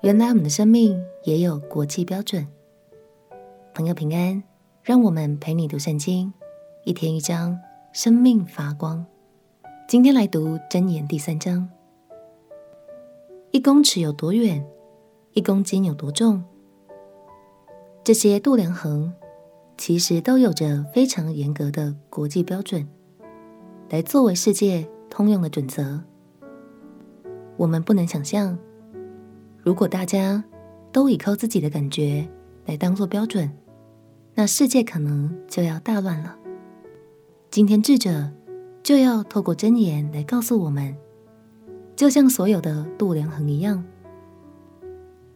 [0.00, 2.46] 原来我们的生命也有国际标准。
[3.74, 4.40] 朋友平安，
[4.84, 6.32] 让我们陪你读圣经，
[6.84, 7.58] 一天一章，
[7.92, 9.04] 生命发光。
[9.88, 11.68] 今天来读箴言第三章。
[13.50, 14.64] 一公尺有多远？
[15.32, 16.44] 一公斤有多重？
[18.04, 19.12] 这些度量衡
[19.76, 22.86] 其实都有着非常严格的国际标准，
[23.90, 26.00] 来作为世界通用的准则。
[27.56, 28.56] 我们不能想象。
[29.68, 30.42] 如果大家
[30.90, 32.26] 都依靠自己的感觉
[32.64, 33.52] 来当做标准，
[34.34, 36.38] 那世界可能就要大乱了。
[37.50, 38.30] 今天智者
[38.82, 40.96] 就要透过箴言来告诉我们，
[41.94, 43.84] 就像所有的度量衡一样，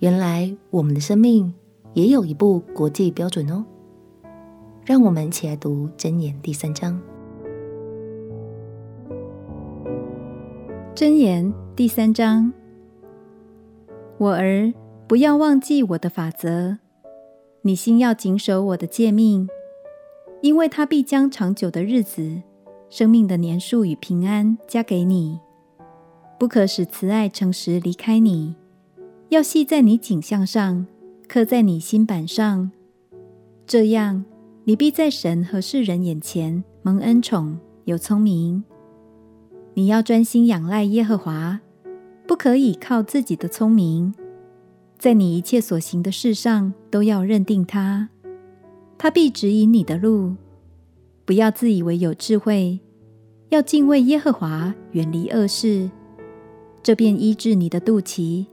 [0.00, 1.54] 原来我们的生命
[1.92, 3.64] 也有一部国际标准哦。
[4.84, 7.00] 让我们一起来读箴言第三章。
[10.96, 12.52] 箴言第三章。
[14.18, 14.72] 我儿，
[15.06, 16.78] 不要忘记我的法则，
[17.60, 19.46] 你心要谨守我的诫命，
[20.40, 22.40] 因为他必将长久的日子、
[22.88, 25.38] 生命的年数与平安加给你。
[26.38, 28.54] 不可使慈爱诚实离开你，
[29.28, 30.86] 要系在你颈项上，
[31.28, 32.70] 刻在你心板上。
[33.66, 34.24] 这样，
[34.64, 38.64] 你必在神和世人眼前蒙恩宠，有聪明。
[39.74, 41.60] 你要专心仰赖耶和华。
[42.26, 44.12] 不可以靠自己的聪明，
[44.98, 48.08] 在你一切所行的事上都要认定他，
[48.98, 50.34] 他必指引你的路。
[51.24, 52.80] 不要自以为有智慧，
[53.50, 55.88] 要敬畏耶和华，远离恶事，
[56.82, 58.46] 这便医治你的肚脐，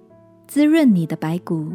[0.47, 1.71] 滋润你的白骨。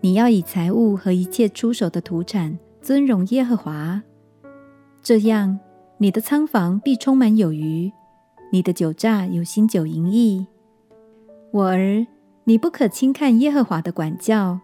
[0.00, 4.02] 你要以财物和一切出手的土产尊荣耶和华，
[5.02, 5.58] 这样
[5.98, 7.90] 你的仓房必充满有余，
[8.52, 10.46] 你的酒榨有新酒盈溢。
[11.56, 12.06] 我儿，
[12.44, 14.60] 你不可轻看耶和华的管教，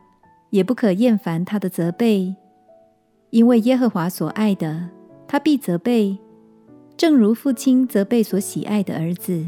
[0.51, 2.37] 也不可厌烦他的责备，
[3.31, 4.91] 因为耶和华所爱的，
[5.27, 6.19] 他必责备，
[6.95, 9.43] 正如父亲责备所喜爱的儿子。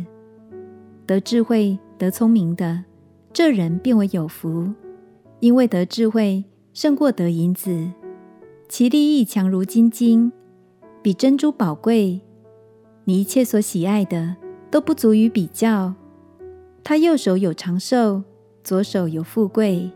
[1.05, 2.85] 得智慧、得聪明的，
[3.31, 4.73] 这人便为有福，
[5.41, 7.91] 因为得智慧胜过得银子，
[8.71, 10.33] 其利益强如金金，
[11.03, 12.23] 比珍珠宝贵。
[13.05, 14.35] 你一切所喜爱的，
[14.71, 15.93] 都不足与比较。
[16.85, 18.23] 他右手有长寿，
[18.63, 19.91] 左手有富贵。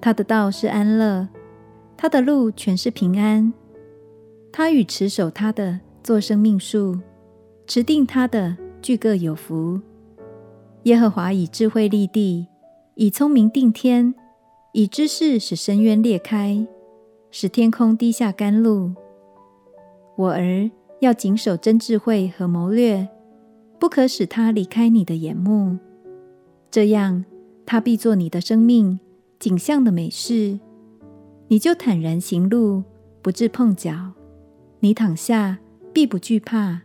[0.00, 1.28] 他的道是安乐，
[1.96, 3.52] 他的路全是平安。
[4.52, 7.00] 他与持守他的作生命树，
[7.66, 9.80] 持定他的俱各有福。
[10.84, 12.46] 耶和华以智慧立地，
[12.94, 14.14] 以聪明定天，
[14.72, 16.64] 以知识使深渊裂开，
[17.32, 18.92] 使天空滴下甘露。
[20.14, 20.70] 我儿，
[21.00, 23.08] 要谨守真智慧和谋略，
[23.80, 25.76] 不可使他离开你的眼目。
[26.74, 27.24] 这样，
[27.64, 28.98] 他必做你的生命
[29.38, 30.58] 景象的美事，
[31.46, 32.82] 你就坦然行路，
[33.22, 34.10] 不致碰脚。
[34.80, 35.60] 你躺下
[35.92, 36.80] 必不惧怕，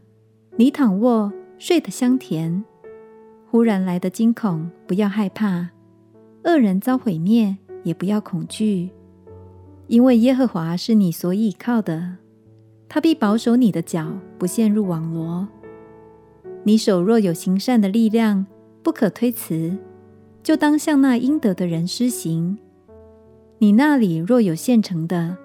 [0.57, 2.63] 你躺卧睡得香甜。
[3.49, 5.69] 忽然来的惊恐，不要害怕；
[6.43, 8.91] 恶人遭毁灭，也不要恐惧，
[9.87, 12.17] 因为耶和华是你所倚靠的，
[12.87, 15.47] 他必保守你的脚，不陷入网罗。
[16.63, 18.45] 你手若有行善的力量，
[18.89, 19.77] 不可推辞，
[20.41, 22.57] 就当向那应得的人施行。
[23.59, 25.37] 你那里若有现成的，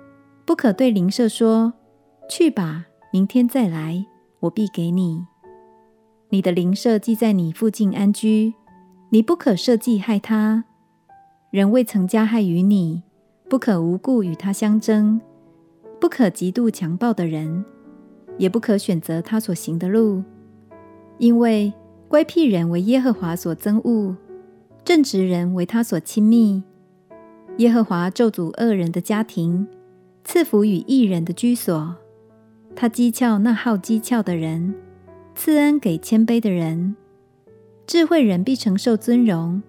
[0.47, 1.75] 不可对邻舍说
[2.27, 4.07] ：“去吧，明天再来，
[4.41, 5.27] 我必给你。”
[6.33, 8.55] 你的邻舍既在你附近安居，
[9.11, 10.65] 你不可设计害他。
[11.51, 13.03] 人未曾加害于你，
[13.51, 15.21] 不可无故与他相争，
[16.01, 17.63] 不可嫉妒强暴的人，
[18.39, 20.25] 也不可选择他所行的路，
[21.19, 21.71] 因为。
[22.15, 24.17] 乖僻人为耶和华所憎恶，
[24.85, 26.63] 正直人为他所亲密。
[27.57, 29.67] 耶和华咒诅恶人的家庭，
[30.23, 31.97] 赐福与义人的居所。
[32.77, 34.77] 他讥诮那好讥诮的人，
[35.35, 36.95] 赐恩给谦卑的人。
[37.85, 39.61] 智慧人必承受尊荣，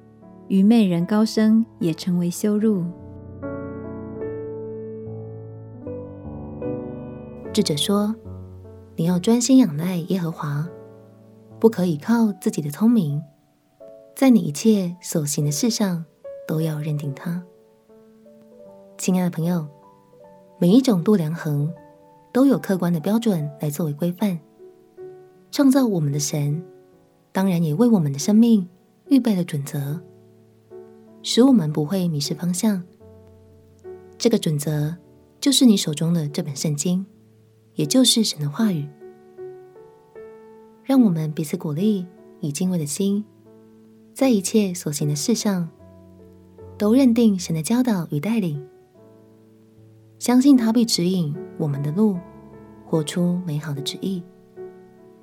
[0.48, 2.86] 愚昧人高升也成为羞辱。
[7.52, 8.16] 智者说
[8.98, 10.68] ：“你要专心仰赖耶和华。”
[11.60, 13.22] 不可以靠自己的聪明，
[14.16, 16.06] 在你一切所行的事上
[16.48, 17.44] 都要认定他。
[18.98, 19.68] 亲爱的朋友，
[20.60, 21.74] 每一种度量衡
[22.32, 24.40] 都有客观的标准来作为规范。
[25.52, 26.64] 创造我们的神，
[27.32, 28.68] 当然也为我们的生命
[29.08, 30.02] 预备了准则，
[31.24, 32.84] 使我们不会迷失方向。
[34.18, 34.96] 这个准则
[35.40, 37.06] 就是你手中的这本圣经，
[37.76, 38.88] 也就是神的话语。
[40.86, 42.06] 让我们彼此鼓励，
[42.42, 43.26] 以敬畏的心，
[44.14, 45.68] 在一切所行的事上，
[46.78, 48.64] 都认定神的教导与带领，
[50.20, 52.20] 相信他必指引我们的路，
[52.86, 54.22] 活出美好的旨意。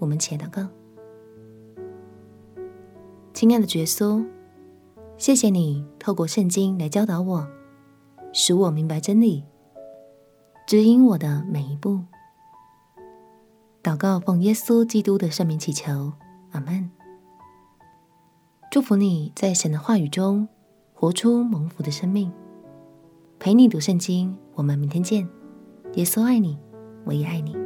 [0.00, 0.66] 我们且祷告。
[3.32, 4.26] 亲爱的耶稣，
[5.16, 7.46] 谢谢你透过圣经来教导我，
[8.32, 9.44] 使我明白真理，
[10.66, 12.00] 指引我的每一步。
[13.82, 16.12] 祷告奉耶稣基督的圣名祈求，
[16.52, 16.88] 阿门。
[18.70, 20.48] 祝福你在神的话语中
[20.94, 22.32] 活出蒙福的生命。
[23.40, 25.28] 陪你读圣经，我们明天见。
[25.94, 26.56] 耶稣爱你，
[27.04, 27.61] 我也爱你。